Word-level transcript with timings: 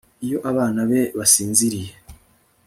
iyo 0.25 0.37
abana 0.51 0.81
be 0.89 1.01
basinziriye 1.17 1.93